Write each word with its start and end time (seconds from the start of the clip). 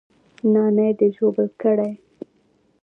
نانى 0.53 0.89
دې 0.97 1.07
ژوبل 1.15 1.47
کړى. 1.61 1.91